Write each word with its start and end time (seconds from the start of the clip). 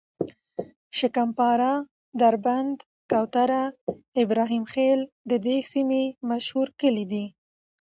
شکم 0.97 1.29
پاره، 1.37 1.73
دربند، 2.19 2.77
کوتره، 3.11 3.63
ابراهیم 4.23 4.63
خیل 4.73 4.99
د 5.29 5.31
دې 5.45 5.57
سیمې 5.71 6.03
مشهور 6.29 6.67
کلي 6.81 7.05
دي. 7.11 7.25